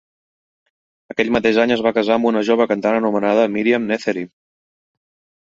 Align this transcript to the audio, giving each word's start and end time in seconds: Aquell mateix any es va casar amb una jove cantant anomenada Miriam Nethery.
Aquell 1.13 1.29
mateix 1.35 1.59
any 1.63 1.73
es 1.75 1.83
va 1.89 1.91
casar 1.97 2.15
amb 2.15 2.29
una 2.31 2.41
jove 2.49 2.67
cantant 2.73 2.99
anomenada 3.03 3.45
Miriam 3.59 3.87
Nethery. 3.93 4.27